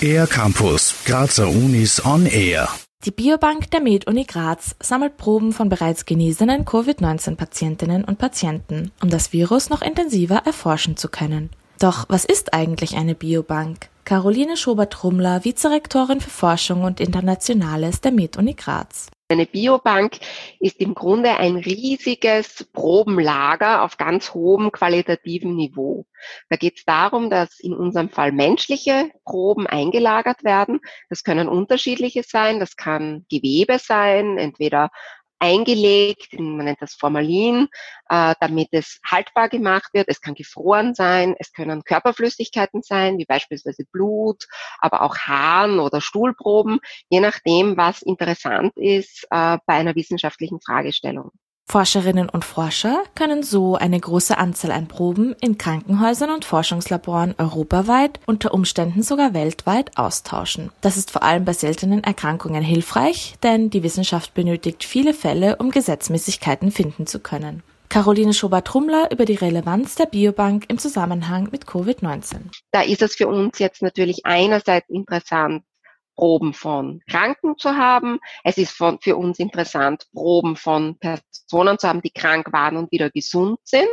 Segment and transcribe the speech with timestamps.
[0.00, 2.68] Air Campus, Grazer Unis on Air.
[3.04, 9.32] Die Biobank der Med-Uni Graz sammelt Proben von bereits genesenen Covid-19-Patientinnen und Patienten, um das
[9.32, 11.50] Virus noch intensiver erforschen zu können.
[11.78, 13.88] Doch was ist eigentlich eine Biobank?
[14.04, 19.08] Caroline Schobert-Rummler, Vizerektorin für Forschung und Internationales der Med-Uni Graz.
[19.28, 20.18] Eine Biobank
[20.60, 26.06] ist im Grunde ein riesiges Probenlager auf ganz hohem qualitativen Niveau.
[26.48, 30.78] Da geht es darum, dass in unserem Fall menschliche Proben eingelagert werden.
[31.08, 32.60] Das können unterschiedliche sein.
[32.60, 34.90] Das kann Gewebe sein, entweder
[35.38, 37.68] eingelegt, man nennt das Formalin,
[38.08, 40.08] äh, damit es haltbar gemacht wird.
[40.08, 44.46] Es kann gefroren sein, es können Körperflüssigkeiten sein, wie beispielsweise Blut,
[44.78, 51.32] aber auch Haaren oder Stuhlproben, je nachdem, was interessant ist äh, bei einer wissenschaftlichen Fragestellung.
[51.68, 58.20] Forscherinnen und Forscher können so eine große Anzahl an Proben in Krankenhäusern und Forschungslaboren europaweit,
[58.24, 60.70] unter Umständen sogar weltweit austauschen.
[60.80, 65.72] Das ist vor allem bei seltenen Erkrankungen hilfreich, denn die Wissenschaft benötigt viele Fälle, um
[65.72, 67.64] Gesetzmäßigkeiten finden zu können.
[67.88, 72.42] Caroline Schobert-Trummler über die Relevanz der Biobank im Zusammenhang mit Covid-19.
[72.70, 75.64] Da ist es für uns jetzt natürlich einerseits interessant,
[76.16, 78.18] Proben von Kranken zu haben.
[78.42, 82.90] Es ist von, für uns interessant, Proben von Personen zu haben, die krank waren und
[82.90, 83.88] wieder gesund sind.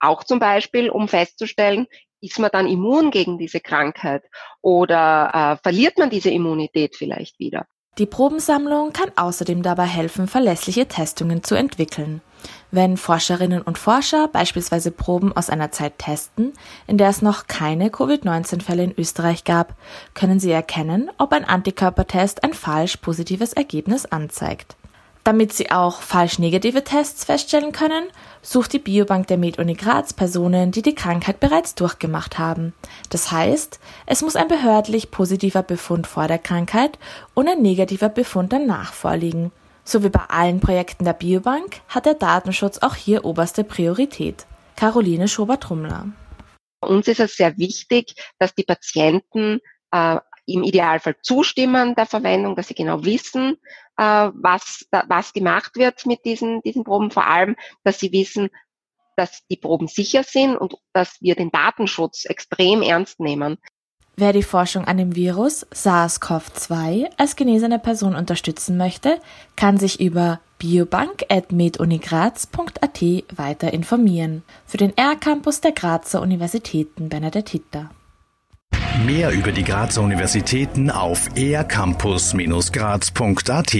[0.00, 1.86] Auch zum Beispiel, um festzustellen,
[2.20, 4.24] ist man dann immun gegen diese Krankheit
[4.60, 7.66] oder äh, verliert man diese Immunität vielleicht wieder.
[7.98, 12.22] Die Probensammlung kann außerdem dabei helfen, verlässliche Testungen zu entwickeln.
[12.70, 16.52] Wenn Forscherinnen und Forscher beispielsweise Proben aus einer Zeit testen,
[16.86, 19.74] in der es noch keine Covid-19-Fälle in Österreich gab,
[20.14, 24.76] können sie erkennen, ob ein Antikörpertest ein falsch positives Ergebnis anzeigt.
[25.28, 28.04] Damit sie auch falsch negative Tests feststellen können,
[28.40, 32.72] sucht die Biobank der Med-Uni Graz Personen, die die Krankheit bereits durchgemacht haben.
[33.10, 36.98] Das heißt, es muss ein behördlich positiver Befund vor der Krankheit
[37.34, 39.52] und ein negativer Befund danach vorliegen.
[39.88, 44.44] So wie bei allen Projekten der Biobank hat der Datenschutz auch hier oberste Priorität.
[44.76, 46.08] Caroline Schober-Trummler.
[46.82, 49.60] Uns ist es sehr wichtig, dass die Patienten
[49.90, 53.56] äh, im Idealfall zustimmen der Verwendung, dass sie genau wissen,
[53.96, 54.02] äh,
[54.34, 58.50] was, da, was gemacht wird mit diesen, diesen Proben, vor allem, dass sie wissen,
[59.16, 63.56] dass die Proben sicher sind und dass wir den Datenschutz extrem ernst nehmen.
[64.20, 69.20] Wer die Forschung an dem Virus SARS-CoV-2 als genesene Person unterstützen möchte,
[69.54, 73.02] kann sich über biobank.medunigraz.at
[73.36, 74.42] weiter informieren.
[74.66, 77.90] Für den R-Campus der Grazer Universitäten Bernadette Hitter.
[79.06, 83.74] Mehr über die Grazer Universitäten auf ercampus-graz.at